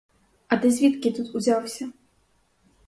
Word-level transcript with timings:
А 0.47 0.57
ти 0.57 0.71
звідки 0.71 1.11
тут 1.11 1.35
узявся? 1.35 1.91